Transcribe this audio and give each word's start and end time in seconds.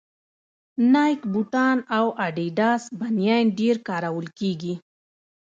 نایک 0.93 1.21
بوټان 1.31 1.77
او 1.97 2.05
اډیډاس 2.25 2.83
بنېن 2.99 3.45
ډېر 3.59 3.75
کارول 3.87 4.27
کېږي 4.39 4.73